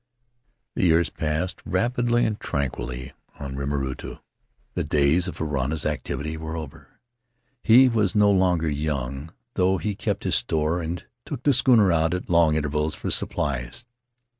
"The 0.73 0.83
years 0.85 1.11
passed 1.11 1.61
rapidly 1.63 2.25
and 2.25 2.39
tranquilly 2.39 3.13
on 3.39 3.55
Rima 3.55 3.75
rutu. 3.77 4.17
The 4.73 4.83
days 4.83 5.27
of 5.27 5.37
Varana's 5.37 5.85
activity 5.85 6.37
were 6.37 6.57
over; 6.57 6.99
he 7.63 7.87
was 7.87 8.15
no 8.15 8.31
longer 8.31 8.67
young, 8.67 9.31
though 9.53 9.77
he 9.77 9.93
kept 9.93 10.23
his 10.23 10.33
store 10.33 10.81
and 10.81 11.05
took 11.23 11.43
the 11.43 11.53
schooner 11.53 11.91
out 11.91 12.15
at 12.15 12.31
long 12.31 12.55
intervals 12.55 12.95
for 12.95 13.11
supplies. 13.11 13.85